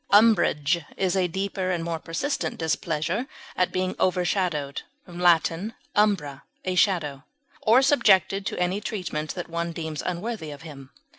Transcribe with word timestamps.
Umbrage 0.09 0.83
is 0.97 1.15
a 1.15 1.27
deeper 1.27 1.69
and 1.69 1.83
more 1.83 1.99
persistent 1.99 2.57
displeasure 2.57 3.27
at 3.55 3.71
being 3.71 3.95
overshadowed 3.99 4.81
(L. 5.07 5.37
umbra, 5.95 6.41
a 6.65 6.73
shadow) 6.73 7.23
or 7.61 7.83
subjected 7.83 8.43
to 8.47 8.59
any 8.59 8.81
treatment 8.81 9.35
that 9.35 9.47
one 9.47 9.71
deems 9.73 10.01
unworthy 10.03 10.49
of 10.49 10.63
him. 10.63 10.89